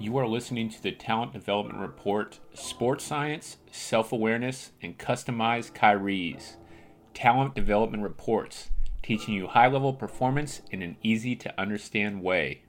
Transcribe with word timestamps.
You 0.00 0.16
are 0.16 0.26
listening 0.26 0.70
to 0.70 0.82
the 0.82 0.92
Talent 0.92 1.34
Development 1.34 1.78
Report 1.78 2.40
Sports 2.54 3.04
Science, 3.04 3.58
Self 3.70 4.12
Awareness, 4.12 4.72
and 4.80 4.96
Customized 4.96 5.74
Kyries. 5.74 6.56
Talent 7.12 7.54
Development 7.54 8.02
Reports, 8.02 8.70
teaching 9.02 9.34
you 9.34 9.48
high 9.48 9.68
level 9.68 9.92
performance 9.92 10.62
in 10.70 10.80
an 10.80 10.96
easy 11.02 11.36
to 11.36 11.60
understand 11.60 12.22
way. 12.22 12.62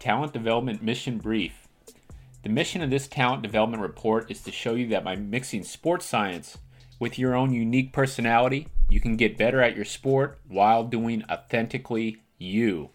Talent 0.00 0.32
Development 0.32 0.82
Mission 0.82 1.18
Brief. 1.18 1.68
The 2.42 2.48
mission 2.48 2.82
of 2.82 2.90
this 2.90 3.06
Talent 3.06 3.44
Development 3.44 3.80
Report 3.80 4.28
is 4.28 4.40
to 4.42 4.50
show 4.50 4.74
you 4.74 4.88
that 4.88 5.04
by 5.04 5.14
mixing 5.14 5.62
sports 5.62 6.04
science 6.04 6.58
with 6.98 7.16
your 7.16 7.36
own 7.36 7.52
unique 7.52 7.92
personality, 7.92 8.66
you 8.88 8.98
can 8.98 9.16
get 9.16 9.38
better 9.38 9.62
at 9.62 9.76
your 9.76 9.84
sport 9.84 10.40
while 10.48 10.82
doing 10.82 11.22
authentically 11.30 12.16
you. 12.38 12.90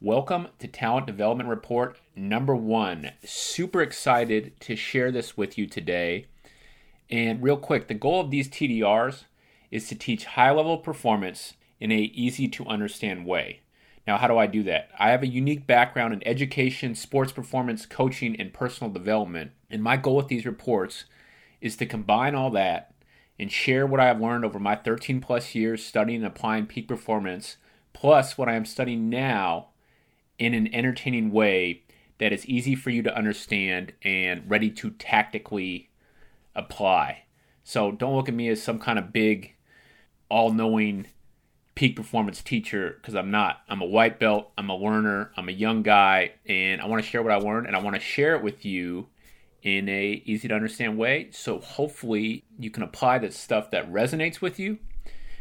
Welcome 0.00 0.46
to 0.60 0.68
Talent 0.68 1.08
Development 1.08 1.48
Report 1.48 1.98
number 2.14 2.54
one. 2.54 3.10
Super 3.24 3.82
excited 3.82 4.52
to 4.60 4.76
share 4.76 5.10
this 5.10 5.36
with 5.36 5.58
you 5.58 5.66
today. 5.66 6.26
And 7.10 7.42
real 7.42 7.56
quick, 7.56 7.88
the 7.88 7.94
goal 7.94 8.20
of 8.20 8.30
these 8.30 8.48
TDRs 8.48 9.24
is 9.72 9.88
to 9.88 9.96
teach 9.96 10.24
high 10.24 10.52
level 10.52 10.78
performance 10.78 11.54
in 11.80 11.90
a 11.90 11.96
easy 11.96 12.46
to 12.46 12.66
understand 12.66 13.26
way. 13.26 13.62
Now, 14.06 14.18
how 14.18 14.28
do 14.28 14.38
I 14.38 14.46
do 14.46 14.62
that? 14.62 14.88
I 15.00 15.10
have 15.10 15.24
a 15.24 15.26
unique 15.26 15.66
background 15.66 16.14
in 16.14 16.24
education, 16.24 16.94
sports 16.94 17.32
performance, 17.32 17.84
coaching, 17.84 18.40
and 18.40 18.52
personal 18.52 18.92
development. 18.92 19.50
And 19.68 19.82
my 19.82 19.96
goal 19.96 20.14
with 20.14 20.28
these 20.28 20.46
reports 20.46 21.06
is 21.60 21.74
to 21.74 21.86
combine 21.86 22.36
all 22.36 22.50
that 22.50 22.94
and 23.36 23.50
share 23.50 23.84
what 23.84 23.98
I 23.98 24.06
have 24.06 24.20
learned 24.20 24.44
over 24.44 24.60
my 24.60 24.76
13 24.76 25.20
plus 25.20 25.56
years 25.56 25.84
studying 25.84 26.18
and 26.18 26.26
applying 26.26 26.66
peak 26.66 26.86
performance, 26.86 27.56
plus 27.92 28.38
what 28.38 28.48
I 28.48 28.54
am 28.54 28.64
studying 28.64 29.10
now 29.10 29.70
in 30.38 30.54
an 30.54 30.72
entertaining 30.74 31.32
way 31.32 31.82
that 32.18 32.32
is 32.32 32.46
easy 32.46 32.74
for 32.74 32.90
you 32.90 33.02
to 33.02 33.16
understand 33.16 33.92
and 34.02 34.48
ready 34.48 34.70
to 34.70 34.90
tactically 34.90 35.90
apply. 36.54 37.24
So 37.64 37.92
don't 37.92 38.16
look 38.16 38.28
at 38.28 38.34
me 38.34 38.48
as 38.48 38.62
some 38.62 38.78
kind 38.78 38.98
of 38.98 39.12
big, 39.12 39.54
all 40.28 40.52
knowing 40.52 41.06
peak 41.74 41.94
performance 41.94 42.42
teacher 42.42 42.96
because 43.00 43.14
I'm 43.14 43.30
not. 43.30 43.60
I'm 43.68 43.80
a 43.80 43.86
white 43.86 44.18
belt, 44.18 44.50
I'm 44.58 44.68
a 44.68 44.76
learner, 44.76 45.30
I'm 45.36 45.48
a 45.48 45.52
young 45.52 45.82
guy, 45.82 46.32
and 46.46 46.80
I 46.80 46.86
want 46.86 47.02
to 47.04 47.08
share 47.08 47.22
what 47.22 47.32
I 47.32 47.36
learned 47.36 47.68
and 47.68 47.76
I 47.76 47.80
want 47.80 47.94
to 47.94 48.00
share 48.00 48.34
it 48.34 48.42
with 48.42 48.64
you 48.64 49.06
in 49.62 49.88
a 49.88 50.22
easy 50.24 50.48
to 50.48 50.54
understand 50.54 50.98
way. 50.98 51.28
So 51.30 51.60
hopefully 51.60 52.44
you 52.58 52.70
can 52.70 52.82
apply 52.82 53.18
the 53.18 53.30
stuff 53.30 53.70
that 53.70 53.92
resonates 53.92 54.40
with 54.40 54.58
you, 54.58 54.78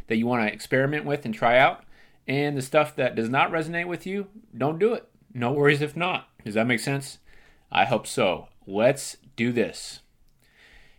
that 0.07 0.17
you 0.17 0.27
want 0.27 0.47
to 0.47 0.53
experiment 0.53 1.05
with 1.05 1.25
and 1.25 1.33
try 1.33 1.57
out, 1.57 1.83
and 2.27 2.57
the 2.57 2.61
stuff 2.61 2.95
that 2.95 3.15
does 3.15 3.29
not 3.29 3.51
resonate 3.51 3.87
with 3.87 4.05
you, 4.05 4.27
don't 4.55 4.79
do 4.79 4.93
it. 4.93 5.07
No 5.33 5.51
worries 5.51 5.81
if 5.81 5.95
not. 5.95 6.27
Does 6.43 6.55
that 6.55 6.67
make 6.67 6.79
sense? 6.79 7.19
I 7.71 7.85
hope 7.85 8.05
so. 8.05 8.49
Let's 8.65 9.17
do 9.35 9.51
this. 9.51 10.01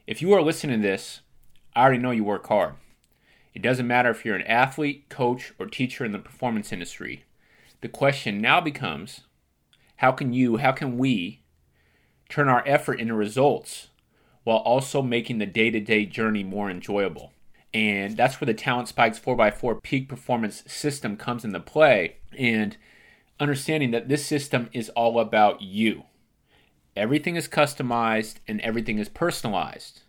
If 0.06 0.22
you 0.22 0.32
are 0.32 0.42
listening 0.42 0.80
to 0.80 0.88
this, 0.88 1.20
I 1.76 1.82
already 1.82 1.98
know 1.98 2.10
you 2.12 2.24
work 2.24 2.46
hard. 2.46 2.74
It 3.54 3.62
doesn't 3.62 3.86
matter 3.86 4.10
if 4.10 4.24
you're 4.24 4.36
an 4.36 4.46
athlete, 4.46 5.08
coach, 5.08 5.52
or 5.58 5.66
teacher 5.66 6.04
in 6.04 6.12
the 6.12 6.18
performance 6.18 6.72
industry. 6.72 7.24
The 7.80 7.88
question 7.88 8.40
now 8.40 8.60
becomes 8.60 9.22
how 9.96 10.12
can 10.12 10.32
you, 10.32 10.58
how 10.58 10.72
can 10.72 10.96
we 10.96 11.42
turn 12.28 12.48
our 12.48 12.62
effort 12.66 13.00
into 13.00 13.14
results 13.14 13.88
while 14.44 14.58
also 14.58 15.02
making 15.02 15.38
the 15.38 15.46
day 15.46 15.70
to 15.70 15.80
day 15.80 16.06
journey 16.06 16.44
more 16.44 16.70
enjoyable? 16.70 17.32
And 17.78 18.16
that's 18.16 18.40
where 18.40 18.46
the 18.46 18.54
Talent 18.54 18.88
Spikes 18.88 19.20
4x4 19.20 19.80
peak 19.84 20.08
performance 20.08 20.64
system 20.66 21.16
comes 21.16 21.44
into 21.44 21.60
play. 21.60 22.16
And 22.36 22.76
understanding 23.38 23.92
that 23.92 24.08
this 24.08 24.26
system 24.26 24.68
is 24.72 24.88
all 24.90 25.20
about 25.20 25.62
you. 25.62 26.02
Everything 26.96 27.36
is 27.36 27.46
customized 27.46 28.38
and 28.48 28.60
everything 28.62 28.98
is 28.98 29.08
personalized. 29.08 30.02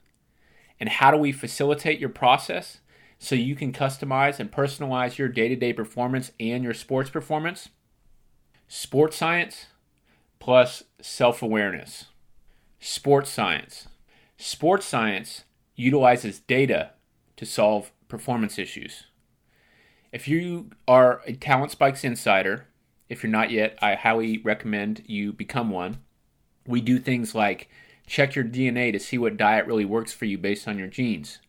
And 0.80 0.90
how 0.90 1.12
do 1.12 1.18
we 1.18 1.32
facilitate 1.32 2.00
your 2.00 2.10
process 2.10 2.80
so 3.20 3.36
you 3.36 3.56
can 3.56 3.72
customize 3.72 4.40
and 4.40 4.52
personalize 4.52 5.20
your 5.20 5.28
day 5.28 5.48
to 5.48 5.56
day 5.56 5.72
performance 5.72 6.32
and 6.40 6.64
your 6.64 6.74
sports 6.74 7.12
performance? 7.12 7.70
Sports 8.68 9.16
science 9.16 9.68
plus 10.40 10.86
self 11.02 11.44
awareness. 11.44 12.06
Sports 12.80 13.30
science. 13.30 13.88
Sports 14.38 14.88
science 14.88 15.44
utilizes 15.76 16.40
data 16.40 16.94
to 17.40 17.46
solve 17.46 17.94
performance 18.10 18.60
issues. 18.60 19.06
If 20.12 20.28
you 20.28 20.72
are 20.90 21.22
a 21.26 21.32
Talent 21.32 21.72
Spikes 21.72 22.04
insider, 22.04 22.66
if 23.08 23.24
you're 23.24 23.32
not 23.32 23.50
yet, 23.50 23.80
I 23.82 23.96
highly 23.96 24.40
recommend 24.40 25.04
you 25.06 25.32
become 25.32 25.70
one. 25.70 26.00
We 26.68 26.82
do 26.82 27.00
things 27.00 27.34
like 27.34 27.70
check 28.06 28.36
your 28.36 28.44
DNA 28.44 28.92
to 28.92 29.00
see 29.00 29.18
what 29.18 29.38
diet 29.38 29.68
really 29.68 29.86
works 29.86 30.12
for 30.12 30.26
you 30.26 30.38
based 30.38 30.68
on 30.68 30.78
your 30.78 30.90
genes, 30.90 31.40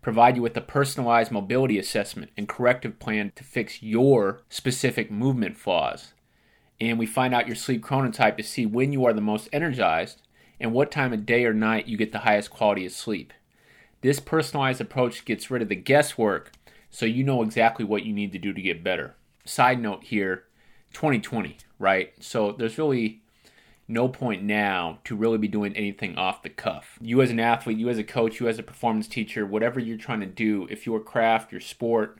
provide 0.00 0.36
you 0.36 0.42
with 0.42 0.56
a 0.56 0.60
personalized 0.60 1.32
mobility 1.32 1.76
assessment 1.76 2.30
and 2.36 2.48
corrective 2.48 3.00
plan 3.00 3.32
to 3.34 3.42
fix 3.42 3.82
your 3.82 4.42
specific 4.48 5.10
movement 5.10 5.56
flaws. 5.56 6.14
And 6.80 7.00
we 7.00 7.06
find 7.06 7.34
out 7.34 7.48
your 7.48 7.56
sleep 7.56 7.82
chronotype 7.82 8.36
to 8.36 8.44
see 8.44 8.64
when 8.64 8.92
you 8.92 9.04
are 9.06 9.12
the 9.12 9.20
most 9.20 9.48
energized 9.52 10.22
and 10.60 10.72
what 10.72 10.92
time 10.92 11.12
of 11.12 11.26
day 11.26 11.44
or 11.44 11.52
night 11.52 11.88
you 11.88 11.96
get 11.96 12.12
the 12.12 12.20
highest 12.20 12.50
quality 12.50 12.86
of 12.86 12.92
sleep. 12.92 13.32
This 14.02 14.20
personalized 14.20 14.80
approach 14.80 15.24
gets 15.24 15.50
rid 15.50 15.62
of 15.62 15.68
the 15.68 15.76
guesswork 15.76 16.52
so 16.90 17.06
you 17.06 17.24
know 17.24 17.42
exactly 17.42 17.84
what 17.84 18.04
you 18.04 18.12
need 18.12 18.32
to 18.32 18.38
do 18.38 18.52
to 18.52 18.60
get 18.60 18.84
better. 18.84 19.14
Side 19.44 19.80
note 19.80 20.04
here 20.04 20.44
2020, 20.92 21.56
right? 21.78 22.12
So 22.20 22.52
there's 22.52 22.76
really 22.76 23.22
no 23.88 24.08
point 24.08 24.42
now 24.42 24.98
to 25.04 25.16
really 25.16 25.38
be 25.38 25.48
doing 25.48 25.74
anything 25.76 26.16
off 26.16 26.42
the 26.42 26.50
cuff. 26.50 26.98
You 27.00 27.22
as 27.22 27.30
an 27.30 27.40
athlete, 27.40 27.78
you 27.78 27.88
as 27.88 27.98
a 27.98 28.04
coach, 28.04 28.40
you 28.40 28.48
as 28.48 28.58
a 28.58 28.62
performance 28.62 29.08
teacher, 29.08 29.46
whatever 29.46 29.80
you're 29.80 29.96
trying 29.96 30.20
to 30.20 30.26
do, 30.26 30.66
if 30.70 30.84
your 30.84 31.00
craft, 31.00 31.50
your 31.50 31.60
sport, 31.60 32.18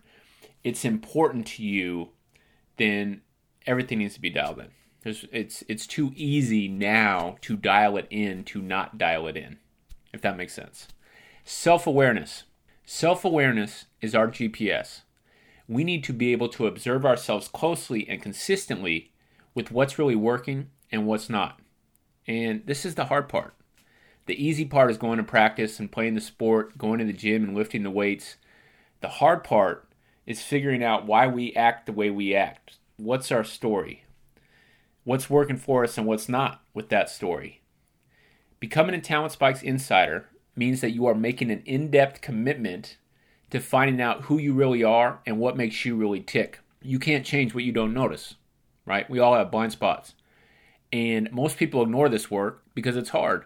it's 0.64 0.84
important 0.84 1.46
to 1.48 1.62
you, 1.62 2.10
then 2.78 3.22
everything 3.66 3.98
needs 3.98 4.14
to 4.14 4.20
be 4.20 4.30
dialed 4.30 4.58
in. 4.58 4.68
There's, 5.02 5.24
it's 5.32 5.64
it's 5.68 5.86
too 5.86 6.12
easy 6.14 6.68
now 6.68 7.36
to 7.42 7.56
dial 7.56 7.96
it 7.96 8.06
in 8.10 8.44
to 8.44 8.62
not 8.62 8.98
dial 8.98 9.26
it 9.26 9.36
in, 9.36 9.58
if 10.12 10.20
that 10.22 10.36
makes 10.36 10.54
sense. 10.54 10.86
Self 11.44 11.88
awareness. 11.88 12.44
Self 12.86 13.24
awareness 13.24 13.86
is 14.00 14.14
our 14.14 14.28
GPS. 14.28 15.00
We 15.66 15.82
need 15.82 16.04
to 16.04 16.12
be 16.12 16.30
able 16.30 16.48
to 16.50 16.68
observe 16.68 17.04
ourselves 17.04 17.48
closely 17.48 18.08
and 18.08 18.22
consistently 18.22 19.10
with 19.52 19.72
what's 19.72 19.98
really 19.98 20.14
working 20.14 20.70
and 20.92 21.04
what's 21.04 21.28
not. 21.28 21.58
And 22.28 22.64
this 22.66 22.84
is 22.84 22.94
the 22.94 23.06
hard 23.06 23.28
part. 23.28 23.54
The 24.26 24.40
easy 24.40 24.64
part 24.64 24.92
is 24.92 24.98
going 24.98 25.16
to 25.16 25.24
practice 25.24 25.80
and 25.80 25.90
playing 25.90 26.14
the 26.14 26.20
sport, 26.20 26.78
going 26.78 27.00
to 27.00 27.04
the 27.04 27.12
gym 27.12 27.42
and 27.42 27.56
lifting 27.56 27.82
the 27.82 27.90
weights. 27.90 28.36
The 29.00 29.08
hard 29.08 29.42
part 29.42 29.88
is 30.26 30.42
figuring 30.42 30.84
out 30.84 31.06
why 31.06 31.26
we 31.26 31.52
act 31.54 31.86
the 31.86 31.92
way 31.92 32.08
we 32.08 32.36
act. 32.36 32.76
What's 32.96 33.32
our 33.32 33.42
story? 33.42 34.04
What's 35.02 35.28
working 35.28 35.56
for 35.56 35.82
us 35.82 35.98
and 35.98 36.06
what's 36.06 36.28
not 36.28 36.62
with 36.72 36.88
that 36.90 37.10
story? 37.10 37.62
Becoming 38.60 38.94
a 38.94 39.00
Talent 39.00 39.32
Spikes 39.32 39.62
insider 39.62 40.28
means 40.54 40.80
that 40.80 40.90
you 40.90 41.06
are 41.06 41.14
making 41.14 41.50
an 41.50 41.62
in 41.64 41.90
depth 41.90 42.20
commitment 42.20 42.96
to 43.50 43.60
finding 43.60 44.00
out 44.00 44.22
who 44.22 44.38
you 44.38 44.54
really 44.54 44.82
are 44.82 45.20
and 45.26 45.38
what 45.38 45.56
makes 45.56 45.84
you 45.84 45.96
really 45.96 46.20
tick. 46.20 46.60
You 46.80 46.98
can't 46.98 47.24
change 47.24 47.54
what 47.54 47.64
you 47.64 47.72
don't 47.72 47.94
notice, 47.94 48.34
right? 48.86 49.08
We 49.08 49.18
all 49.18 49.34
have 49.34 49.50
blind 49.50 49.72
spots. 49.72 50.14
And 50.92 51.30
most 51.32 51.56
people 51.56 51.82
ignore 51.82 52.08
this 52.08 52.30
work 52.30 52.62
because 52.74 52.96
it's 52.96 53.10
hard. 53.10 53.44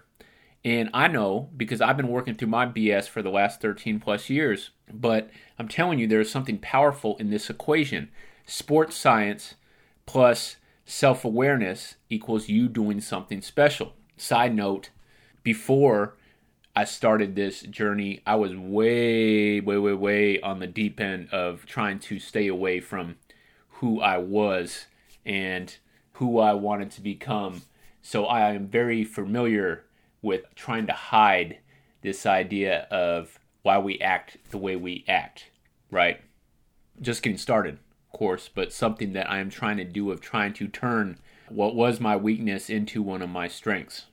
And 0.64 0.90
I 0.92 1.06
know 1.06 1.50
because 1.56 1.80
I've 1.80 1.96
been 1.96 2.08
working 2.08 2.34
through 2.34 2.48
my 2.48 2.66
BS 2.66 3.08
for 3.08 3.22
the 3.22 3.30
last 3.30 3.60
13 3.60 4.00
plus 4.00 4.28
years. 4.28 4.70
But 4.92 5.30
I'm 5.58 5.68
telling 5.68 5.98
you, 5.98 6.06
there's 6.06 6.30
something 6.30 6.58
powerful 6.58 7.16
in 7.18 7.30
this 7.30 7.48
equation. 7.48 8.10
Sports 8.46 8.96
science 8.96 9.54
plus 10.06 10.56
self 10.84 11.24
awareness 11.24 11.96
equals 12.08 12.48
you 12.48 12.68
doing 12.68 13.00
something 13.00 13.42
special. 13.42 13.94
Side 14.16 14.54
note, 14.54 14.90
before 15.42 16.16
I 16.78 16.84
started 16.84 17.34
this 17.34 17.62
journey, 17.62 18.20
I 18.26 18.34
was 18.34 18.54
way, 18.54 19.60
way, 19.60 19.78
way, 19.78 19.94
way 19.94 20.40
on 20.42 20.58
the 20.58 20.66
deep 20.66 21.00
end 21.00 21.30
of 21.32 21.64
trying 21.64 22.00
to 22.00 22.18
stay 22.18 22.48
away 22.48 22.80
from 22.80 23.16
who 23.80 24.02
I 24.02 24.18
was 24.18 24.84
and 25.24 25.74
who 26.12 26.38
I 26.38 26.52
wanted 26.52 26.90
to 26.90 27.00
become. 27.00 27.62
So 28.02 28.26
I 28.26 28.50
am 28.52 28.68
very 28.68 29.04
familiar 29.04 29.84
with 30.20 30.54
trying 30.54 30.86
to 30.88 30.92
hide 30.92 31.60
this 32.02 32.26
idea 32.26 32.86
of 32.90 33.38
why 33.62 33.78
we 33.78 33.98
act 34.00 34.36
the 34.50 34.58
way 34.58 34.76
we 34.76 35.02
act, 35.08 35.46
right? 35.90 36.20
Just 37.00 37.22
getting 37.22 37.38
started, 37.38 37.78
of 38.12 38.18
course, 38.18 38.50
but 38.54 38.70
something 38.70 39.14
that 39.14 39.30
I 39.30 39.38
am 39.38 39.48
trying 39.48 39.78
to 39.78 39.84
do 39.84 40.10
of 40.10 40.20
trying 40.20 40.52
to 40.52 40.68
turn 40.68 41.20
what 41.48 41.74
was 41.74 42.00
my 42.00 42.16
weakness 42.16 42.68
into 42.68 43.02
one 43.02 43.22
of 43.22 43.30
my 43.30 43.48
strengths. 43.48 44.04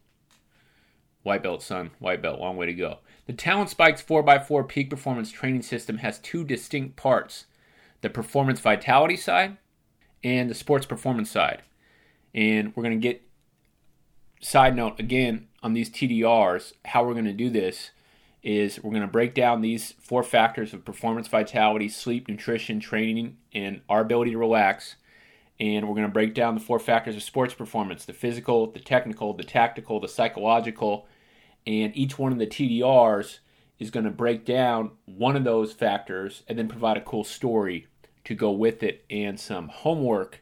White 1.23 1.43
belt, 1.43 1.63
son. 1.63 1.91
White 1.99 2.21
belt. 2.21 2.39
Long 2.39 2.57
way 2.57 2.65
to 2.65 2.73
go. 2.73 2.99
The 3.25 3.33
Talent 3.33 3.69
Spikes 3.69 4.03
4x4 4.03 4.67
peak 4.67 4.89
performance 4.89 5.31
training 5.31 5.61
system 5.61 5.97
has 5.99 6.19
two 6.19 6.43
distinct 6.43 6.95
parts 6.95 7.45
the 8.01 8.09
performance 8.09 8.59
vitality 8.59 9.15
side 9.15 9.55
and 10.23 10.49
the 10.49 10.53
sports 10.53 10.85
performance 10.85 11.31
side. 11.31 11.61
And 12.35 12.75
we're 12.75 12.83
going 12.83 12.99
to 12.99 13.07
get, 13.07 13.21
side 14.41 14.75
note 14.75 14.99
again, 14.99 15.47
on 15.61 15.73
these 15.73 15.89
TDRs, 15.89 16.73
how 16.85 17.05
we're 17.05 17.13
going 17.13 17.25
to 17.25 17.33
do 17.33 17.49
this 17.49 17.91
is 18.43 18.83
we're 18.83 18.91
going 18.91 19.01
to 19.01 19.07
break 19.07 19.33
down 19.33 19.61
these 19.61 19.93
four 20.01 20.21
factors 20.21 20.73
of 20.73 20.83
performance, 20.83 21.29
vitality, 21.29 21.87
sleep, 21.87 22.27
nutrition, 22.27 22.79
training, 22.79 23.37
and 23.53 23.79
our 23.87 24.01
ability 24.01 24.31
to 24.31 24.37
relax. 24.37 24.97
And 25.59 25.87
we're 25.87 25.95
going 25.95 26.07
to 26.07 26.13
break 26.13 26.33
down 26.33 26.55
the 26.55 26.61
four 26.61 26.79
factors 26.79 27.15
of 27.15 27.23
sports 27.23 27.53
performance 27.53 28.03
the 28.03 28.11
physical, 28.11 28.67
the 28.67 28.79
technical, 28.79 29.33
the 29.33 29.43
tactical, 29.43 29.99
the 30.01 30.09
psychological. 30.09 31.07
And 31.65 31.95
each 31.95 32.19
one 32.19 32.31
of 32.31 32.39
the 32.39 32.47
TDRs 32.47 33.39
is 33.79 33.91
going 33.91 34.05
to 34.05 34.11
break 34.11 34.45
down 34.45 34.91
one 35.05 35.35
of 35.35 35.43
those 35.43 35.73
factors 35.73 36.43
and 36.47 36.57
then 36.57 36.67
provide 36.67 36.97
a 36.97 37.01
cool 37.01 37.23
story 37.23 37.87
to 38.25 38.35
go 38.35 38.51
with 38.51 38.83
it 38.83 39.03
and 39.09 39.39
some 39.39 39.67
homework 39.67 40.41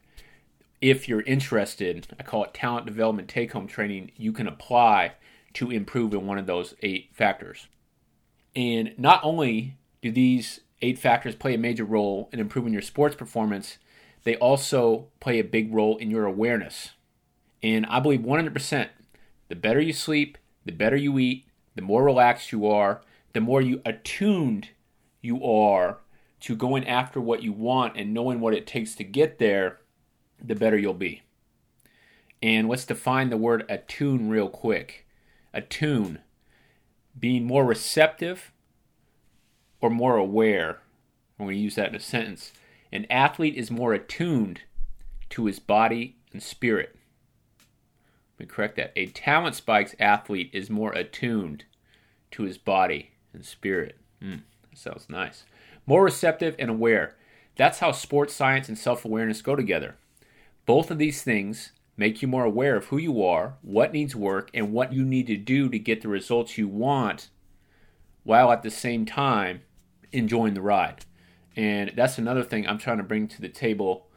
if 0.82 1.08
you're 1.08 1.22
interested. 1.22 2.08
I 2.20 2.24
call 2.24 2.44
it 2.44 2.54
talent 2.54 2.86
development 2.86 3.28
take 3.28 3.54
home 3.54 3.68
training 3.68 4.12
you 4.16 4.32
can 4.32 4.48
apply 4.48 5.14
to 5.54 5.70
improve 5.70 6.14
in 6.14 6.26
one 6.26 6.38
of 6.38 6.46
those 6.46 6.76
eight 6.82 7.10
factors. 7.14 7.68
And 8.56 8.94
not 8.98 9.22
only 9.24 9.78
do 10.02 10.12
these 10.12 10.62
eight 10.82 10.98
factors 10.98 11.36
play 11.36 11.54
a 11.54 11.60
major 11.60 11.86
role 11.86 12.30
in 12.32 12.40
improving 12.40 12.74
your 12.74 12.82
sports 12.82 13.16
performance, 13.16 13.78
they 14.24 14.36
also 14.36 15.08
play 15.20 15.40
a 15.40 15.44
big 15.44 15.74
role 15.74 15.98
in 15.98 16.12
your 16.12 16.26
awareness. 16.26 16.92
And 17.64 17.86
I 17.86 18.00
believe 18.00 18.22
100% 18.22 18.90
the 19.48 19.56
better 19.56 19.82
you 19.82 19.94
sleep, 19.94 20.38
the 20.66 20.72
better 20.72 20.96
you 20.96 21.18
eat, 21.20 21.46
the 21.76 21.82
more 21.82 22.04
relaxed 22.04 22.52
you 22.52 22.68
are, 22.68 23.02
the 23.34 23.42
more 23.42 23.62
you 23.62 23.82
attuned 23.86 24.70
you 25.22 25.44
are 25.44 26.00
to 26.42 26.56
going 26.56 26.88
after 26.88 27.22
what 27.22 27.44
you 27.44 27.54
want 27.54 27.96
and 27.96 28.14
knowing 28.14 28.40
what 28.40 28.54
it 28.54 28.68
takes 28.68 28.96
to 28.96 29.04
get 29.04 29.40
there, 29.40 29.80
the 30.44 30.56
better 30.56 30.78
you'll 30.78 30.94
be. 30.94 31.22
And 32.42 32.68
let's 32.68 32.86
define 32.86 33.30
the 33.30 33.38
word 33.38 33.66
attune 33.70 34.30
real 34.30 34.50
quick. 34.50 35.06
Attune, 35.54 36.20
being 37.18 37.46
more 37.46 37.66
receptive 37.66 38.52
or 39.80 39.90
more 39.90 40.16
aware. 40.16 40.82
I'm 41.40 41.46
going 41.46 41.56
to 41.56 41.62
use 41.62 41.76
that 41.76 41.90
in 41.90 41.96
a 41.96 42.00
sentence. 42.00 42.52
An 42.92 43.06
athlete 43.10 43.56
is 43.56 43.70
more 43.70 43.94
attuned 43.94 44.62
to 45.30 45.46
his 45.46 45.60
body 45.60 46.18
and 46.34 46.42
spirit. 46.42 46.96
Me 48.42 48.48
correct 48.48 48.76
that. 48.78 48.92
A 48.96 49.06
talent 49.06 49.56
spikes 49.56 49.94
athlete 50.00 50.50
is 50.52 50.68
more 50.68 50.94
attuned 50.94 51.66
to 52.32 52.42
his 52.42 52.58
body 52.58 53.12
and 53.34 53.46
spirit. 53.46 53.98
Mm, 54.20 54.42
that 54.68 54.80
sounds 54.80 55.08
nice. 55.10 55.46
More 55.86 56.04
receptive 56.04 56.56
and 56.58 56.72
aware. 56.72 57.16
That's 57.56 57.78
how 57.80 57.92
sports 57.92 58.34
science 58.34 58.68
and 58.68 58.80
self 58.80 59.06
awareness 59.06 59.44
go 59.44 59.56
together. 59.56 59.96
Both 60.66 60.90
of 60.90 60.98
these 60.98 61.22
things 61.22 61.74
make 61.96 62.24
you 62.24 62.28
more 62.28 62.44
aware 62.44 62.76
of 62.76 62.86
who 62.86 62.98
you 62.98 63.24
are, 63.24 63.58
what 63.62 63.94
needs 63.94 64.16
work, 64.16 64.50
and 64.56 64.74
what 64.74 64.92
you 64.92 65.06
need 65.06 65.28
to 65.28 65.38
do 65.38 65.70
to 65.70 65.78
get 65.78 66.02
the 66.02 66.08
results 66.08 66.58
you 66.58 66.68
want 66.68 67.30
while 68.24 68.52
at 68.52 68.64
the 68.64 68.72
same 68.72 69.06
time 69.06 69.62
enjoying 70.12 70.56
the 70.56 70.62
ride. 70.64 71.06
And 71.56 71.92
that's 71.96 72.18
another 72.18 72.44
thing 72.44 72.66
I'm 72.66 72.80
trying 72.80 72.98
to 72.98 73.04
bring 73.04 73.28
to 73.28 73.42
the 73.42 73.50
table 73.50 74.08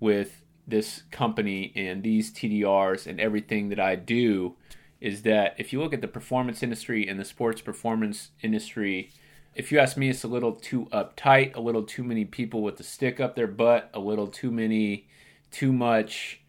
with 0.00 0.42
this 0.70 1.02
company 1.10 1.72
and 1.76 2.02
these 2.02 2.32
TDRs 2.32 3.06
and 3.06 3.20
everything 3.20 3.68
that 3.68 3.80
I 3.80 3.96
do 3.96 4.56
is 5.00 5.22
that 5.22 5.54
if 5.58 5.72
you 5.72 5.80
look 5.80 5.94
at 5.94 6.00
the 6.00 6.08
performance 6.08 6.62
industry 6.62 7.08
and 7.08 7.18
the 7.18 7.24
sports 7.24 7.60
performance 7.60 8.30
industry, 8.42 9.10
if 9.54 9.72
you 9.72 9.78
ask 9.78 9.96
me, 9.96 10.08
it's 10.08 10.24
a 10.24 10.28
little 10.28 10.52
too 10.52 10.86
uptight, 10.92 11.56
a 11.56 11.60
little 11.60 11.82
too 11.82 12.04
many 12.04 12.24
people 12.24 12.62
with 12.62 12.76
the 12.76 12.84
stick 12.84 13.18
up 13.20 13.34
their 13.34 13.46
butt, 13.46 13.90
a 13.94 13.98
little 13.98 14.26
too 14.26 14.50
many, 14.50 15.08
too 15.50 15.72
much 15.72 16.40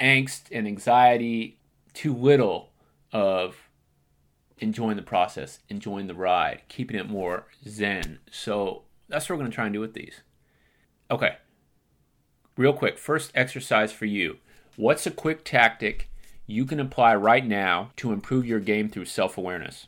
angst 0.00 0.44
and 0.52 0.66
anxiety, 0.66 1.58
too 1.92 2.14
little 2.14 2.70
of 3.12 3.56
enjoying 4.58 4.96
the 4.96 5.02
process, 5.02 5.60
enjoying 5.68 6.06
the 6.06 6.14
ride, 6.14 6.62
keeping 6.68 6.96
it 6.96 7.08
more 7.08 7.46
zen. 7.66 8.18
So 8.30 8.82
that's 9.08 9.28
what 9.28 9.36
we're 9.36 9.42
going 9.42 9.50
to 9.50 9.54
try 9.54 9.64
and 9.64 9.74
do 9.74 9.80
with 9.80 9.94
these. 9.94 10.20
Okay, 11.10 11.36
real 12.56 12.72
quick, 12.72 12.98
first 12.98 13.32
exercise 13.34 13.92
for 13.92 14.06
you. 14.06 14.38
What's 14.76 15.06
a 15.06 15.10
quick 15.10 15.44
tactic 15.44 16.10
you 16.46 16.64
can 16.64 16.80
apply 16.80 17.14
right 17.14 17.46
now 17.46 17.90
to 17.96 18.12
improve 18.12 18.46
your 18.46 18.60
game 18.60 18.88
through 18.88 19.06
self 19.06 19.38
awareness? 19.38 19.86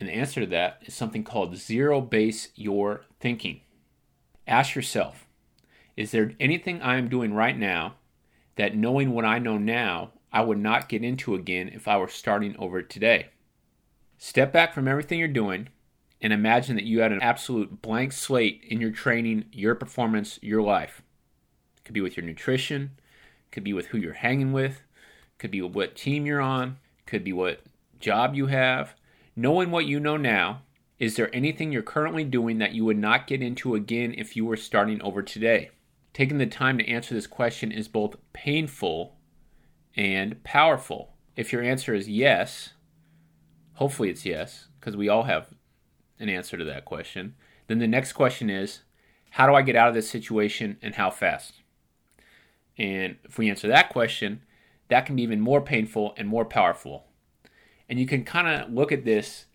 And 0.00 0.08
the 0.08 0.14
answer 0.14 0.40
to 0.40 0.46
that 0.48 0.82
is 0.82 0.94
something 0.94 1.24
called 1.24 1.56
zero 1.56 2.00
base 2.00 2.48
your 2.54 3.02
thinking. 3.20 3.62
Ask 4.46 4.74
yourself 4.74 5.26
Is 5.96 6.10
there 6.10 6.34
anything 6.38 6.80
I 6.82 6.96
am 6.96 7.08
doing 7.08 7.34
right 7.34 7.58
now 7.58 7.94
that 8.56 8.76
knowing 8.76 9.12
what 9.12 9.24
I 9.24 9.38
know 9.38 9.58
now, 9.58 10.12
I 10.32 10.42
would 10.42 10.58
not 10.58 10.88
get 10.88 11.02
into 11.02 11.34
again 11.34 11.68
if 11.68 11.88
I 11.88 11.96
were 11.96 12.08
starting 12.08 12.56
over 12.58 12.82
today? 12.82 13.28
Step 14.18 14.52
back 14.52 14.74
from 14.74 14.88
everything 14.88 15.18
you're 15.18 15.28
doing 15.28 15.68
and 16.20 16.32
imagine 16.32 16.76
that 16.76 16.84
you 16.84 17.00
had 17.00 17.12
an 17.12 17.22
absolute 17.22 17.80
blank 17.80 18.12
slate 18.12 18.64
in 18.68 18.80
your 18.80 18.90
training, 18.90 19.44
your 19.52 19.74
performance, 19.74 20.38
your 20.42 20.62
life. 20.62 21.02
It 21.76 21.84
could 21.84 21.94
be 21.94 22.00
with 22.00 22.16
your 22.16 22.26
nutrition, 22.26 22.92
could 23.52 23.64
be 23.64 23.72
with 23.72 23.86
who 23.86 23.98
you're 23.98 24.14
hanging 24.14 24.52
with, 24.52 24.82
could 25.38 25.50
be 25.50 25.62
what 25.62 25.96
team 25.96 26.26
you're 26.26 26.40
on, 26.40 26.78
could 27.06 27.24
be 27.24 27.32
what 27.32 27.62
job 28.00 28.34
you 28.34 28.46
have. 28.46 28.94
Knowing 29.36 29.70
what 29.70 29.86
you 29.86 30.00
know 30.00 30.16
now, 30.16 30.62
is 30.98 31.14
there 31.14 31.34
anything 31.34 31.70
you're 31.70 31.82
currently 31.82 32.24
doing 32.24 32.58
that 32.58 32.72
you 32.72 32.84
would 32.84 32.98
not 32.98 33.28
get 33.28 33.40
into 33.40 33.76
again 33.76 34.14
if 34.18 34.34
you 34.34 34.44
were 34.44 34.56
starting 34.56 35.00
over 35.02 35.22
today? 35.22 35.70
Taking 36.12 36.38
the 36.38 36.46
time 36.46 36.78
to 36.78 36.88
answer 36.88 37.14
this 37.14 37.28
question 37.28 37.70
is 37.70 37.86
both 37.86 38.16
painful 38.32 39.16
and 39.94 40.42
powerful. 40.42 41.14
If 41.36 41.52
your 41.52 41.62
answer 41.62 41.94
is 41.94 42.08
yes, 42.08 42.70
hopefully 43.74 44.10
it's 44.10 44.26
yes, 44.26 44.66
because 44.80 44.96
we 44.96 45.08
all 45.08 45.22
have 45.22 45.46
an 46.18 46.28
answer 46.28 46.56
to 46.56 46.64
that 46.64 46.84
question. 46.84 47.34
Then 47.66 47.78
the 47.78 47.86
next 47.86 48.12
question 48.12 48.50
is, 48.50 48.80
how 49.30 49.46
do 49.46 49.54
I 49.54 49.62
get 49.62 49.76
out 49.76 49.88
of 49.88 49.94
this 49.94 50.08
situation 50.08 50.78
and 50.80 50.94
how 50.94 51.10
fast? 51.10 51.54
And 52.76 53.16
if 53.24 53.38
we 53.38 53.50
answer 53.50 53.68
that 53.68 53.90
question, 53.90 54.42
that 54.88 55.04
can 55.04 55.16
be 55.16 55.22
even 55.22 55.40
more 55.40 55.60
painful 55.60 56.14
and 56.16 56.28
more 56.28 56.44
powerful. 56.44 57.04
And 57.88 57.98
you 57.98 58.06
can 58.06 58.24
kind 58.24 58.48
of 58.48 58.72
look 58.72 58.92
at 58.92 59.04
this 59.04 59.46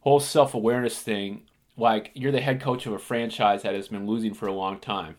whole 0.00 0.20
self 0.20 0.54
awareness 0.54 1.00
thing 1.00 1.42
like 1.76 2.10
you're 2.14 2.32
the 2.32 2.40
head 2.40 2.60
coach 2.60 2.86
of 2.86 2.92
a 2.92 2.98
franchise 2.98 3.62
that 3.62 3.74
has 3.74 3.88
been 3.88 4.06
losing 4.06 4.34
for 4.34 4.46
a 4.46 4.52
long 4.52 4.78
time. 4.78 5.16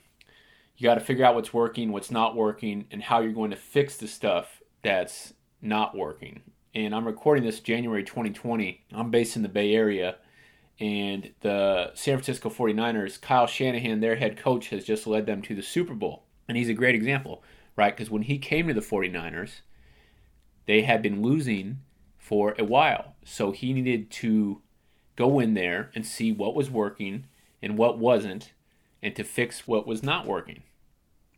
You 0.78 0.84
got 0.84 0.96
to 0.96 1.02
figure 1.02 1.26
out 1.26 1.36
what's 1.36 1.54
working, 1.54 1.92
what's 1.92 2.12
not 2.12 2.36
working, 2.36 2.86
and 2.92 3.02
how 3.02 3.22
you're 3.22 3.32
going 3.32 3.52
to 3.52 3.58
fix 3.58 3.98
the 3.98 4.08
stuff 4.08 4.62
that's 4.82 5.34
not 5.62 5.96
working. 5.96 6.42
And 6.74 6.94
I'm 6.94 7.08
recording 7.08 7.46
this 7.46 7.62
January 7.62 8.04
2020. 8.04 8.86
I'm 8.94 9.10
based 9.10 9.38
in 9.38 9.42
the 9.42 9.50
Bay 9.50 9.74
Area, 9.74 10.18
and 10.80 11.32
the 11.42 11.92
San 11.94 12.18
Francisco 12.18 12.50
49ers, 12.50 13.22
Kyle 13.22 13.48
Shanahan, 13.48 14.02
their 14.02 14.18
head 14.18 14.38
coach, 14.38 14.70
has 14.70 14.84
just 14.84 15.08
led 15.08 15.26
them 15.26 15.42
to 15.44 15.56
the 15.56 15.62
Super 15.62 15.94
Bowl. 15.94 16.24
And 16.48 16.58
he's 16.58 16.70
a 16.70 16.74
great 16.74 16.96
example, 16.96 17.44
right? 17.76 17.96
Because 17.96 18.12
when 18.12 18.24
he 18.24 18.38
came 18.38 18.68
to 18.68 18.74
the 18.74 18.82
49ers, 18.82 19.62
they 20.66 20.82
had 20.82 21.02
been 21.02 21.22
losing 21.22 21.80
for 22.18 22.56
a 22.58 22.64
while. 22.64 23.16
So 23.24 23.52
he 23.52 23.72
needed 23.72 24.12
to 24.12 24.62
go 25.16 25.40
in 25.40 25.54
there 25.54 25.92
and 25.96 26.06
see 26.06 26.32
what 26.32 26.56
was 26.56 26.70
working 26.70 27.26
and 27.62 27.78
what 27.78 27.98
wasn't, 27.98 28.52
and 29.02 29.16
to 29.16 29.24
fix 29.24 29.68
what 29.68 29.88
was 29.88 30.04
not 30.04 30.28
working, 30.28 30.64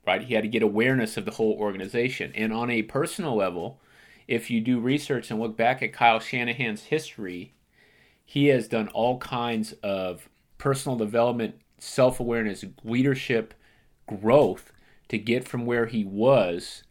right? 0.06 0.24
He 0.24 0.34
had 0.34 0.44
to 0.44 0.50
get 0.50 0.64
awareness 0.64 1.16
of 1.16 1.26
the 1.26 1.32
whole 1.32 1.54
organization. 1.54 2.32
And 2.36 2.52
on 2.52 2.72
a 2.72 2.82
personal 2.82 3.36
level, 3.36 3.80
if 4.28 4.50
you 4.50 4.62
do 4.62 4.80
research 4.80 5.30
and 5.30 5.40
look 5.40 5.56
back 5.56 5.84
at 5.84 5.94
Kyle 5.94 6.20
Shanahan's 6.20 6.84
history, 6.84 7.54
he 8.30 8.48
has 8.48 8.68
done 8.68 8.90
all 8.90 9.18
kinds 9.20 9.72
of 9.82 10.28
personal 10.58 10.98
development, 10.98 11.56
self 11.80 12.20
awareness, 12.20 12.66
leadership 12.84 13.54
growth 14.06 14.74
to 15.08 15.18
get 15.18 15.48
from 15.48 15.66
where 15.66 15.86
he 15.86 16.04
was 16.04 16.84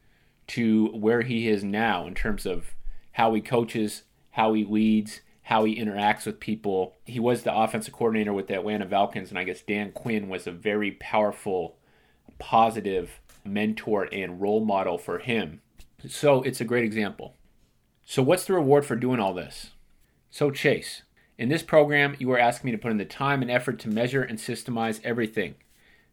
to 0.46 0.86
where 0.86 1.20
he 1.20 1.46
is 1.46 1.62
now 1.62 2.06
in 2.06 2.14
terms 2.14 2.46
of 2.46 2.74
how 3.12 3.34
he 3.34 3.42
coaches, 3.42 4.04
how 4.30 4.54
he 4.54 4.64
leads, 4.64 5.20
how 5.42 5.64
he 5.64 5.78
interacts 5.78 6.24
with 6.24 6.40
people. 6.40 6.96
He 7.04 7.20
was 7.20 7.42
the 7.42 7.54
offensive 7.54 7.92
coordinator 7.92 8.32
with 8.32 8.46
the 8.46 8.54
Atlanta 8.54 8.86
Falcons, 8.86 9.28
and 9.28 9.38
I 9.38 9.44
guess 9.44 9.60
Dan 9.60 9.92
Quinn 9.92 10.30
was 10.30 10.46
a 10.46 10.52
very 10.52 10.92
powerful, 10.92 11.76
positive 12.38 13.20
mentor 13.44 14.08
and 14.10 14.40
role 14.40 14.64
model 14.64 14.96
for 14.96 15.18
him. 15.18 15.60
So 16.08 16.42
it's 16.42 16.62
a 16.62 16.64
great 16.64 16.84
example. 16.84 17.34
So, 18.06 18.22
what's 18.22 18.46
the 18.46 18.54
reward 18.54 18.86
for 18.86 18.96
doing 18.96 19.20
all 19.20 19.34
this? 19.34 19.72
So, 20.30 20.50
Chase, 20.50 21.02
in 21.38 21.48
this 21.50 21.62
program, 21.62 22.16
you 22.18 22.30
are 22.32 22.38
asking 22.38 22.68
me 22.68 22.72
to 22.72 22.80
put 22.80 22.90
in 22.90 22.96
the 22.96 23.04
time 23.04 23.42
and 23.42 23.50
effort 23.50 23.78
to 23.80 23.88
measure 23.88 24.22
and 24.22 24.38
systemize 24.38 25.00
everything 25.04 25.54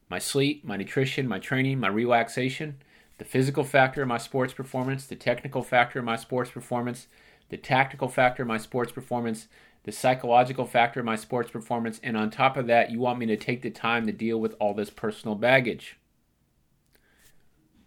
my 0.10 0.20
sleep, 0.20 0.63
my 0.63 0.77
nutrition, 0.77 1.27
my 1.27 1.39
training, 1.39 1.80
my 1.80 1.88
relaxation, 1.88 2.77
the 3.18 3.25
physical 3.25 3.63
factor 3.63 4.01
of 4.01 4.08
my 4.08 4.18
sports 4.18 4.53
performance, 4.53 5.08
the 5.08 5.15
technical 5.15 5.63
factor 5.63 5.98
of 5.98 6.06
my 6.06 6.15
sports 6.15 6.51
performance, 6.51 7.08
the 7.50 7.58
tactical 7.58 8.08
factor 8.08 8.44
of 8.44 8.48
my 8.48 8.58
sports 8.58 8.92
performance, 8.92 9.48
the 9.86 9.92
psychological 9.92 10.65
factor 10.65 11.00
of 11.00 11.06
my 11.06 11.15
sports 11.15 11.50
performance, 11.50 12.00
and 12.03 12.15
on 12.15 12.30
top 12.30 12.58
of 12.58 12.68
that, 12.68 12.92
you 12.92 13.00
want 13.00 13.18
me 13.18 13.25
to 13.25 13.38
take 13.38 13.62
the 13.62 13.70
time 13.70 14.06
to 14.06 14.12
deal 14.12 14.39
with 14.39 14.56
all 14.60 14.74
this 14.74 14.89
personal 14.89 15.36
baggage. 15.36 15.98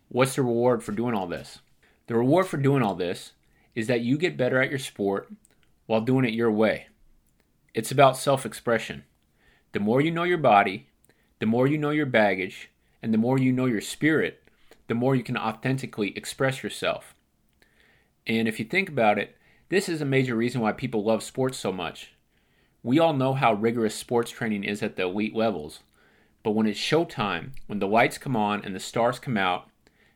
What's 0.08 0.36
the 0.36 0.42
reward 0.42 0.82
for 0.82 0.92
doing 0.92 1.14
all 1.14 1.26
this? 1.26 1.60
The 2.06 2.16
reward 2.16 2.46
for 2.46 2.56
doing 2.56 2.82
all 2.82 2.94
this 2.94 3.32
is 3.74 3.86
that 3.88 4.00
you 4.00 4.18
get 4.18 4.36
better 4.36 4.60
at 4.60 4.70
your 4.70 4.78
sport 4.78 5.28
while 5.86 6.00
doing 6.00 6.24
it 6.24 6.34
your 6.34 6.50
way. 6.50 6.86
It's 7.76 7.90
about 7.90 8.16
self 8.16 8.46
expression. 8.46 9.04
The 9.72 9.80
more 9.80 10.00
you 10.00 10.10
know 10.10 10.22
your 10.22 10.38
body, 10.38 10.86
the 11.40 11.44
more 11.44 11.66
you 11.66 11.76
know 11.76 11.90
your 11.90 12.06
baggage, 12.06 12.70
and 13.02 13.12
the 13.12 13.18
more 13.18 13.38
you 13.38 13.52
know 13.52 13.66
your 13.66 13.82
spirit, 13.82 14.42
the 14.86 14.94
more 14.94 15.14
you 15.14 15.22
can 15.22 15.36
authentically 15.36 16.16
express 16.16 16.62
yourself. 16.62 17.14
And 18.26 18.48
if 18.48 18.58
you 18.58 18.64
think 18.64 18.88
about 18.88 19.18
it, 19.18 19.36
this 19.68 19.90
is 19.90 20.00
a 20.00 20.06
major 20.06 20.34
reason 20.34 20.62
why 20.62 20.72
people 20.72 21.04
love 21.04 21.22
sports 21.22 21.58
so 21.58 21.70
much. 21.70 22.14
We 22.82 22.98
all 22.98 23.12
know 23.12 23.34
how 23.34 23.52
rigorous 23.52 23.94
sports 23.94 24.30
training 24.30 24.64
is 24.64 24.82
at 24.82 24.96
the 24.96 25.02
elite 25.02 25.36
levels, 25.36 25.80
but 26.42 26.52
when 26.52 26.66
it's 26.66 26.80
showtime, 26.80 27.50
when 27.66 27.78
the 27.78 27.86
lights 27.86 28.16
come 28.16 28.36
on 28.36 28.64
and 28.64 28.74
the 28.74 28.80
stars 28.80 29.18
come 29.18 29.36
out, 29.36 29.68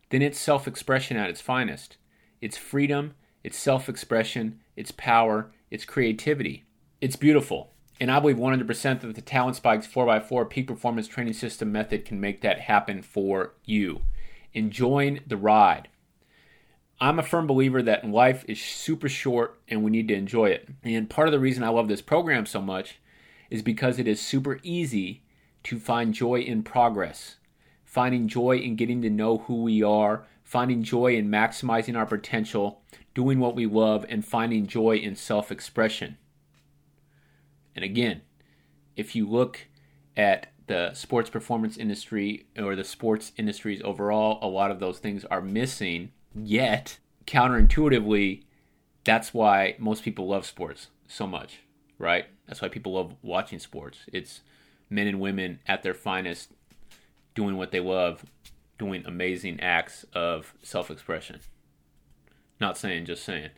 then 0.09 0.23
it's 0.23 0.41
self 0.41 0.67
expression 0.67 1.19
at 1.19 1.29
its 1.29 1.43
finest. 1.43 1.99
It's 2.41 2.57
freedom, 2.57 3.13
it's 3.45 3.59
self 3.59 3.87
expression, 3.87 4.61
it's 4.77 4.93
power, 4.93 5.53
it's 5.71 5.85
creativity. 5.85 6.65
It's 7.01 7.17
beautiful. 7.17 7.73
And 7.99 8.11
I 8.11 8.21
believe 8.21 8.37
100% 8.37 9.01
that 9.01 9.15
the 9.15 9.23
Talent 9.23 9.57
Spikes 9.57 9.87
4x4 9.87 10.51
peak 10.51 10.67
performance 10.67 11.09
training 11.09 11.33
system 11.33 11.73
method 11.73 12.05
can 12.05 12.21
make 12.21 12.43
that 12.43 12.61
happen 12.61 13.01
for 13.03 13.55
you. 13.65 14.03
Enjoying 14.53 15.21
the 15.27 15.39
ride. 15.39 15.89
I'm 17.01 17.19
a 17.19 17.23
firm 17.23 17.47
believer 17.47 17.83
that 17.83 18.07
life 18.07 18.45
is 18.47 18.61
super 18.61 19.09
short 19.09 19.59
and 19.67 19.83
we 19.83 19.91
need 19.91 20.09
to 20.09 20.15
enjoy 20.15 20.51
it. 20.51 20.69
And 20.85 21.09
part 21.09 21.29
of 21.29 21.33
the 21.33 21.41
reason 21.41 21.65
I 21.65 21.69
love 21.71 21.89
this 21.89 22.03
program 22.03 22.45
so 22.45 22.61
much 22.61 22.99
is 23.49 23.63
because 23.63 23.99
it 23.99 24.07
is 24.07 24.21
super 24.21 24.61
easy 24.63 25.23
to 25.65 25.79
find 25.79 26.13
joy 26.13 26.41
in 26.41 26.63
progress, 26.63 27.37
finding 27.87 28.29
joy 28.29 28.59
in 28.59 28.77
getting 28.77 29.01
to 29.01 29.11
know 29.11 29.39
who 29.39 29.63
we 29.63 29.83
are, 29.83 30.27
finding 30.45 30.83
joy 30.83 31.17
in 31.17 31.31
maximizing 31.31 31.97
our 31.97 32.07
potential, 32.07 32.83
doing 33.15 33.39
what 33.39 33.57
we 33.57 33.65
love, 33.65 34.05
and 34.11 34.25
finding 34.25 34.67
joy 34.67 34.97
in 34.97 35.17
self 35.17 35.51
expression. 35.51 36.19
And 37.81 37.85
again, 37.87 38.21
if 38.95 39.17
you 39.17 39.27
look 39.27 39.67
at 40.15 40.49
the 40.67 40.93
sports 40.93 41.31
performance 41.31 41.79
industry 41.79 42.47
or 42.59 42.77
the 42.77 42.85
sports 42.85 43.33
industries 43.39 43.81
overall, 43.83 44.39
a 44.43 44.47
lot 44.47 44.71
of 44.71 44.81
those 44.81 44.99
things 44.99 45.25
are 45.25 45.41
missing. 45.41 46.13
Yet, 46.35 46.99
counterintuitively, 47.27 48.43
that's 49.03 49.33
why 49.33 49.77
most 49.79 50.03
people 50.03 50.29
love 50.29 50.45
sports 50.45 50.89
so 51.09 51.27
much, 51.27 51.61
right? 51.99 52.27
That's 52.47 52.61
why 52.61 52.69
people 52.69 52.93
love 52.93 53.15
watching 53.23 53.59
sports. 53.59 54.01
It's 54.13 54.43
men 54.91 55.07
and 55.07 55.19
women 55.19 55.61
at 55.67 55.83
their 55.83 55.95
finest 55.95 56.51
doing 57.35 57.57
what 57.57 57.71
they 57.71 57.81
love, 57.81 58.27
doing 58.79 59.05
amazing 59.07 59.59
acts 59.61 60.05
of 60.13 60.53
self 60.63 60.91
expression. 60.91 61.41
Not 62.61 62.77
saying, 62.77 63.07
just 63.07 63.25
saying. 63.25 63.53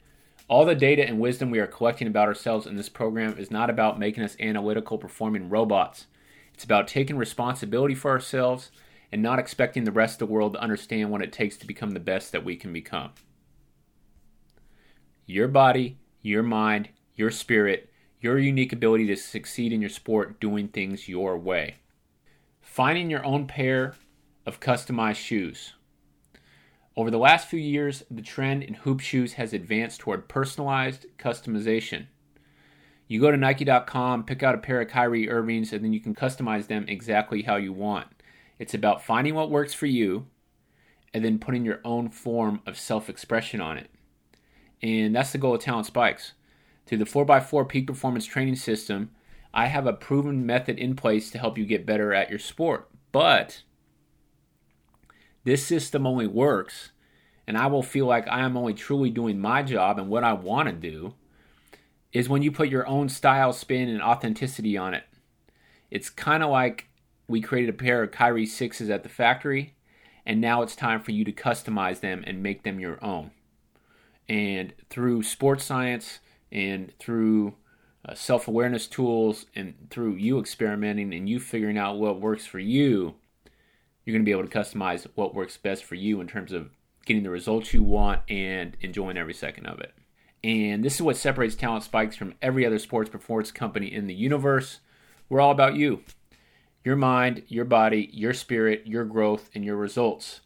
All 0.52 0.66
the 0.66 0.74
data 0.74 1.02
and 1.02 1.18
wisdom 1.18 1.50
we 1.50 1.60
are 1.60 1.66
collecting 1.66 2.06
about 2.06 2.28
ourselves 2.28 2.66
in 2.66 2.76
this 2.76 2.90
program 2.90 3.38
is 3.38 3.50
not 3.50 3.70
about 3.70 3.98
making 3.98 4.22
us 4.22 4.36
analytical, 4.38 4.98
performing 4.98 5.48
robots. 5.48 6.08
It's 6.52 6.62
about 6.62 6.86
taking 6.86 7.16
responsibility 7.16 7.94
for 7.94 8.10
ourselves 8.10 8.70
and 9.10 9.22
not 9.22 9.38
expecting 9.38 9.84
the 9.84 9.90
rest 9.90 10.20
of 10.20 10.28
the 10.28 10.34
world 10.34 10.52
to 10.52 10.60
understand 10.60 11.10
what 11.10 11.22
it 11.22 11.32
takes 11.32 11.56
to 11.56 11.66
become 11.66 11.92
the 11.92 12.00
best 12.00 12.32
that 12.32 12.44
we 12.44 12.56
can 12.56 12.70
become. 12.70 13.12
Your 15.24 15.48
body, 15.48 15.96
your 16.20 16.42
mind, 16.42 16.90
your 17.16 17.30
spirit, 17.30 17.88
your 18.20 18.38
unique 18.38 18.74
ability 18.74 19.06
to 19.06 19.16
succeed 19.16 19.72
in 19.72 19.80
your 19.80 19.88
sport 19.88 20.38
doing 20.38 20.68
things 20.68 21.08
your 21.08 21.38
way. 21.38 21.76
Finding 22.60 23.08
your 23.08 23.24
own 23.24 23.46
pair 23.46 23.94
of 24.44 24.60
customized 24.60 25.16
shoes. 25.16 25.72
Over 26.94 27.10
the 27.10 27.18
last 27.18 27.48
few 27.48 27.58
years, 27.58 28.04
the 28.10 28.20
trend 28.20 28.62
in 28.62 28.74
hoop 28.74 29.00
shoes 29.00 29.34
has 29.34 29.54
advanced 29.54 30.00
toward 30.00 30.28
personalized 30.28 31.06
customization. 31.18 32.06
You 33.08 33.20
go 33.20 33.30
to 33.30 33.36
Nike.com, 33.36 34.24
pick 34.24 34.42
out 34.42 34.54
a 34.54 34.58
pair 34.58 34.80
of 34.80 34.88
Kyrie 34.88 35.30
Irvings, 35.30 35.72
and 35.72 35.82
then 35.82 35.92
you 35.92 36.00
can 36.00 36.14
customize 36.14 36.66
them 36.66 36.84
exactly 36.88 37.42
how 37.42 37.56
you 37.56 37.72
want. 37.72 38.08
It's 38.58 38.74
about 38.74 39.02
finding 39.02 39.34
what 39.34 39.50
works 39.50 39.72
for 39.72 39.86
you 39.86 40.26
and 41.14 41.24
then 41.24 41.38
putting 41.38 41.64
your 41.64 41.80
own 41.84 42.10
form 42.10 42.60
of 42.66 42.78
self 42.78 43.08
expression 43.08 43.60
on 43.60 43.78
it. 43.78 43.90
And 44.82 45.14
that's 45.14 45.32
the 45.32 45.38
goal 45.38 45.54
of 45.54 45.60
Talent 45.60 45.86
Spikes. 45.86 46.32
Through 46.86 46.98
the 46.98 47.04
4x4 47.04 47.68
peak 47.68 47.86
performance 47.86 48.26
training 48.26 48.56
system, 48.56 49.10
I 49.54 49.66
have 49.66 49.86
a 49.86 49.92
proven 49.92 50.44
method 50.44 50.78
in 50.78 50.96
place 50.96 51.30
to 51.30 51.38
help 51.38 51.56
you 51.56 51.64
get 51.64 51.86
better 51.86 52.12
at 52.12 52.30
your 52.30 52.38
sport. 52.38 52.88
But 53.12 53.62
this 55.44 55.64
system 55.66 56.06
only 56.06 56.26
works, 56.26 56.90
and 57.46 57.58
I 57.58 57.66
will 57.66 57.82
feel 57.82 58.06
like 58.06 58.28
I 58.28 58.40
am 58.40 58.56
only 58.56 58.74
truly 58.74 59.10
doing 59.10 59.38
my 59.38 59.62
job 59.62 59.98
and 59.98 60.08
what 60.08 60.24
I 60.24 60.32
want 60.32 60.68
to 60.68 60.74
do, 60.74 61.14
is 62.12 62.28
when 62.28 62.42
you 62.42 62.52
put 62.52 62.68
your 62.68 62.86
own 62.86 63.08
style, 63.08 63.52
spin, 63.52 63.88
and 63.88 64.02
authenticity 64.02 64.76
on 64.76 64.94
it. 64.94 65.04
It's 65.90 66.10
kind 66.10 66.42
of 66.42 66.50
like 66.50 66.88
we 67.26 67.40
created 67.40 67.70
a 67.70 67.78
pair 67.78 68.02
of 68.02 68.12
Kyrie 68.12 68.46
6s 68.46 68.90
at 68.90 69.02
the 69.02 69.08
factory, 69.08 69.74
and 70.24 70.40
now 70.40 70.62
it's 70.62 70.76
time 70.76 71.02
for 71.02 71.10
you 71.10 71.24
to 71.24 71.32
customize 71.32 72.00
them 72.00 72.22
and 72.26 72.42
make 72.42 72.62
them 72.62 72.78
your 72.78 73.02
own. 73.04 73.32
And 74.28 74.72
through 74.88 75.24
sports 75.24 75.64
science 75.64 76.20
and 76.52 76.92
through 76.98 77.54
uh, 78.08 78.14
self 78.14 78.48
awareness 78.48 78.86
tools 78.86 79.46
and 79.54 79.74
through 79.90 80.14
you 80.14 80.38
experimenting 80.38 81.12
and 81.14 81.28
you 81.28 81.40
figuring 81.40 81.78
out 81.78 81.98
what 81.98 82.20
works 82.20 82.46
for 82.46 82.58
you, 82.58 83.14
you're 84.04 84.12
going 84.12 84.24
to 84.24 84.28
be 84.28 84.32
able 84.32 84.46
to 84.46 84.58
customize 84.58 85.06
what 85.14 85.34
works 85.34 85.56
best 85.56 85.84
for 85.84 85.94
you 85.94 86.20
in 86.20 86.26
terms 86.26 86.52
of 86.52 86.70
getting 87.04 87.22
the 87.22 87.30
results 87.30 87.72
you 87.72 87.82
want 87.82 88.20
and 88.28 88.76
enjoying 88.80 89.16
every 89.16 89.34
second 89.34 89.66
of 89.66 89.80
it. 89.80 89.92
And 90.44 90.84
this 90.84 90.96
is 90.96 91.02
what 91.02 91.16
separates 91.16 91.54
Talent 91.54 91.84
Spikes 91.84 92.16
from 92.16 92.34
every 92.42 92.66
other 92.66 92.78
sports 92.78 93.10
performance 93.10 93.52
company 93.52 93.92
in 93.92 94.06
the 94.06 94.14
universe. 94.14 94.80
We're 95.28 95.40
all 95.40 95.52
about 95.52 95.76
you 95.76 96.02
your 96.84 96.96
mind, 96.96 97.44
your 97.46 97.64
body, 97.64 98.10
your 98.12 98.34
spirit, 98.34 98.82
your 98.86 99.04
growth, 99.04 99.50
and 99.54 99.64
your 99.64 99.76
results. 99.76 100.40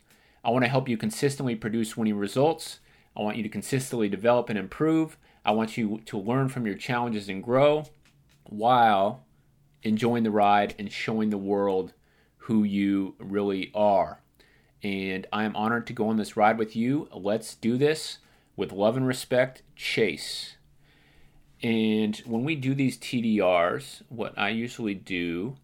I 0.44 0.50
want 0.50 0.64
to 0.64 0.70
help 0.70 0.86
you 0.86 0.98
consistently 0.98 1.56
produce 1.56 1.96
winning 1.96 2.16
results. 2.16 2.80
I 3.16 3.22
want 3.22 3.38
you 3.38 3.42
to 3.42 3.48
consistently 3.48 4.10
develop 4.10 4.50
and 4.50 4.58
improve. 4.58 5.16
I 5.46 5.52
want 5.52 5.78
you 5.78 6.02
to 6.04 6.18
learn 6.18 6.50
from 6.50 6.66
your 6.66 6.74
challenges 6.74 7.30
and 7.30 7.42
grow 7.42 7.84
while 8.44 9.24
enjoying 9.82 10.24
the 10.24 10.30
ride 10.30 10.74
and 10.78 10.92
showing 10.92 11.30
the 11.30 11.38
world 11.38 11.94
who 12.46 12.62
you 12.62 13.16
really 13.18 13.72
are. 13.74 14.20
And 14.80 15.26
I 15.32 15.42
am 15.42 15.56
honored 15.56 15.86
to 15.88 15.92
go 15.92 16.08
on 16.08 16.16
this 16.16 16.36
ride 16.36 16.58
with 16.58 16.76
you. 16.76 17.08
Let's 17.12 17.56
do 17.56 17.76
this 17.76 18.18
with 18.54 18.70
love 18.70 18.96
and 18.96 19.04
respect. 19.04 19.62
Chase. 19.74 20.54
And 21.60 22.16
when 22.18 22.44
we 22.44 22.54
do 22.54 22.72
these 22.72 22.98
TDRs, 22.98 24.02
what 24.08 24.32
I 24.38 24.50
usually 24.50 24.94
do 24.94 25.56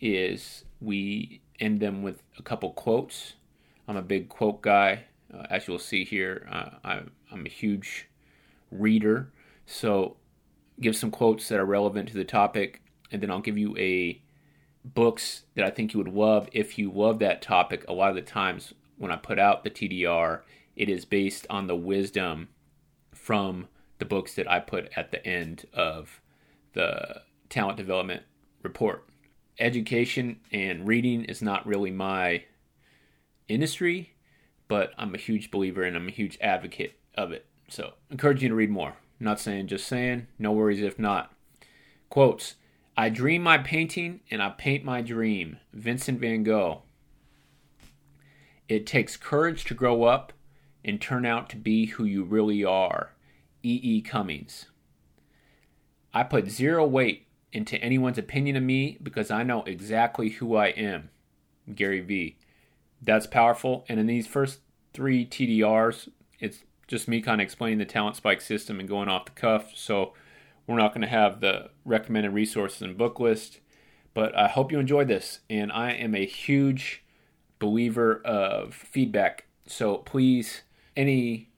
is 0.00 0.64
we 0.80 1.40
end 1.60 1.78
them 1.78 2.02
with 2.02 2.20
a 2.36 2.42
couple 2.42 2.72
quotes. 2.72 3.34
I'm 3.86 3.96
a 3.96 4.02
big 4.02 4.28
quote 4.28 4.60
guy. 4.60 5.04
Uh, 5.32 5.46
as 5.50 5.68
you'll 5.68 5.78
see 5.78 6.04
here, 6.04 6.48
uh, 6.50 6.70
I, 6.82 7.02
I'm 7.30 7.46
a 7.46 7.50
huge 7.50 8.08
reader. 8.72 9.30
So 9.66 10.16
give 10.80 10.96
some 10.96 11.12
quotes 11.12 11.48
that 11.48 11.60
are 11.60 11.64
relevant 11.64 12.08
to 12.08 12.14
the 12.14 12.24
topic, 12.24 12.82
and 13.12 13.22
then 13.22 13.30
I'll 13.30 13.40
give 13.40 13.56
you 13.56 13.76
a 13.78 14.20
books 14.84 15.44
that 15.54 15.64
I 15.64 15.70
think 15.70 15.94
you 15.94 15.98
would 15.98 16.12
love 16.12 16.48
if 16.52 16.78
you 16.78 16.90
love 16.90 17.18
that 17.20 17.42
topic. 17.42 17.84
A 17.88 17.92
lot 17.92 18.10
of 18.10 18.16
the 18.16 18.22
times 18.22 18.74
when 18.98 19.10
I 19.10 19.16
put 19.16 19.38
out 19.38 19.64
the 19.64 19.70
TDR, 19.70 20.40
it 20.76 20.88
is 20.88 21.04
based 21.04 21.46
on 21.48 21.66
the 21.66 21.76
wisdom 21.76 22.48
from 23.12 23.68
the 23.98 24.04
books 24.04 24.34
that 24.34 24.50
I 24.50 24.60
put 24.60 24.90
at 24.96 25.10
the 25.10 25.24
end 25.26 25.66
of 25.72 26.20
the 26.74 27.22
talent 27.48 27.76
development 27.76 28.22
report. 28.62 29.06
Education 29.58 30.40
and 30.50 30.86
reading 30.86 31.24
is 31.24 31.40
not 31.40 31.66
really 31.66 31.90
my 31.90 32.44
industry, 33.48 34.14
but 34.68 34.92
I'm 34.98 35.14
a 35.14 35.18
huge 35.18 35.50
believer 35.50 35.84
and 35.84 35.96
I'm 35.96 36.08
a 36.08 36.12
huge 36.12 36.36
advocate 36.40 36.98
of 37.14 37.32
it. 37.32 37.46
So, 37.68 37.94
encourage 38.10 38.42
you 38.42 38.48
to 38.48 38.54
read 38.54 38.70
more. 38.70 38.96
I'm 39.20 39.24
not 39.24 39.40
saying 39.40 39.68
just 39.68 39.86
saying, 39.86 40.26
no 40.38 40.52
worries 40.52 40.82
if 40.82 40.98
not. 40.98 41.32
Quotes 42.10 42.56
I 42.96 43.08
dream 43.08 43.42
my 43.42 43.58
painting 43.58 44.20
and 44.30 44.42
I 44.42 44.50
paint 44.50 44.84
my 44.84 45.02
dream. 45.02 45.58
Vincent 45.72 46.20
van 46.20 46.44
Gogh. 46.44 46.82
It 48.68 48.86
takes 48.86 49.16
courage 49.16 49.64
to 49.64 49.74
grow 49.74 50.04
up 50.04 50.32
and 50.84 51.00
turn 51.00 51.26
out 51.26 51.50
to 51.50 51.56
be 51.56 51.86
who 51.86 52.04
you 52.04 52.22
really 52.22 52.64
are. 52.64 53.12
E. 53.62 53.80
E. 53.82 54.00
Cummings. 54.00 54.66
I 56.12 56.22
put 56.22 56.50
zero 56.50 56.86
weight 56.86 57.26
into 57.52 57.76
anyone's 57.82 58.18
opinion 58.18 58.56
of 58.56 58.62
me 58.62 58.98
because 59.02 59.30
I 59.30 59.42
know 59.42 59.62
exactly 59.64 60.28
who 60.30 60.54
I 60.54 60.68
am. 60.68 61.10
Gary 61.74 62.00
Vee. 62.00 62.36
That's 63.02 63.26
powerful. 63.26 63.84
And 63.88 63.98
in 63.98 64.06
these 64.06 64.26
first 64.26 64.60
three 64.92 65.26
TDRs, 65.26 66.08
it's 66.38 66.64
just 66.86 67.08
me 67.08 67.20
kind 67.20 67.40
of 67.40 67.44
explaining 67.44 67.78
the 67.78 67.84
talent 67.84 68.16
spike 68.16 68.40
system 68.40 68.78
and 68.78 68.88
going 68.88 69.08
off 69.08 69.24
the 69.24 69.30
cuff. 69.32 69.72
So 69.74 70.12
we're 70.66 70.76
not 70.76 70.92
going 70.92 71.02
to 71.02 71.08
have 71.08 71.40
the 71.40 71.70
recommended 71.84 72.32
resources 72.32 72.82
and 72.82 72.96
book 72.96 73.20
list, 73.20 73.60
but 74.14 74.36
I 74.36 74.48
hope 74.48 74.72
you 74.72 74.78
enjoyed 74.78 75.08
this. 75.08 75.40
And 75.50 75.70
I 75.72 75.92
am 75.92 76.14
a 76.14 76.24
huge 76.24 77.04
believer 77.58 78.20
of 78.24 78.74
feedback 78.74 79.46
So 79.66 79.98
please, 79.98 80.62
any 80.96 81.50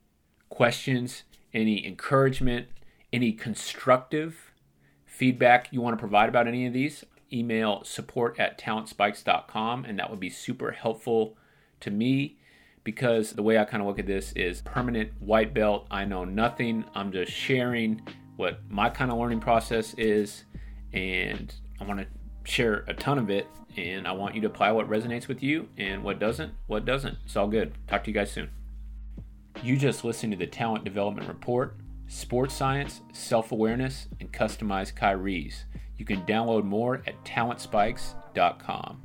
questions, 0.48 1.24
any 1.52 1.84
encouragement, 1.86 2.68
any 3.12 3.32
constructive 3.32 4.52
feedback 5.04 5.68
you 5.72 5.80
want 5.80 5.96
to 5.96 6.00
provide 6.00 6.28
about 6.28 6.46
any 6.46 6.66
of 6.66 6.72
these, 6.72 7.04
email 7.32 7.82
support 7.84 8.38
at 8.38 8.58
talentspikes.com, 8.58 9.84
and 9.84 9.98
that 9.98 10.10
would 10.10 10.20
be 10.20 10.30
super 10.30 10.72
helpful 10.72 11.36
to 11.80 11.90
me 11.90 12.38
because 12.84 13.32
the 13.32 13.42
way 13.42 13.58
I 13.58 13.64
kind 13.64 13.80
of 13.80 13.88
look 13.88 13.98
at 13.98 14.06
this 14.06 14.32
is 14.32 14.60
permanent 14.60 15.10
white 15.20 15.52
belt. 15.52 15.86
I 15.90 16.04
know 16.04 16.24
nothing. 16.24 16.84
I'm 16.94 17.10
just 17.10 17.32
sharing 17.32 18.02
what 18.36 18.60
my 18.68 18.90
kind 18.90 19.10
of 19.10 19.18
learning 19.18 19.40
process 19.40 19.94
is, 19.94 20.44
and 20.92 21.52
I 21.80 21.84
want 21.84 22.00
to 22.00 22.06
share 22.50 22.84
a 22.86 22.94
ton 22.94 23.18
of 23.18 23.30
it. 23.30 23.46
And 23.76 24.08
I 24.08 24.12
want 24.12 24.34
you 24.34 24.40
to 24.40 24.46
apply 24.46 24.72
what 24.72 24.88
resonates 24.88 25.28
with 25.28 25.42
you 25.42 25.68
and 25.76 26.02
what 26.02 26.18
doesn't, 26.18 26.54
what 26.66 26.86
doesn't. 26.86 27.18
It's 27.26 27.36
all 27.36 27.46
good. 27.46 27.74
Talk 27.86 28.04
to 28.04 28.10
you 28.10 28.14
guys 28.14 28.32
soon. 28.32 28.48
You 29.62 29.76
just 29.76 30.02
listened 30.02 30.32
to 30.32 30.38
the 30.38 30.46
Talent 30.46 30.84
Development 30.84 31.28
Report, 31.28 31.76
Sports 32.08 32.54
Science, 32.54 33.02
Self 33.12 33.52
Awareness, 33.52 34.08
and 34.18 34.32
Customized 34.32 34.94
Kyrie's. 34.94 35.64
You 35.98 36.04
can 36.04 36.22
download 36.22 36.64
more 36.64 37.02
at 37.06 37.22
talentspikes.com. 37.24 39.02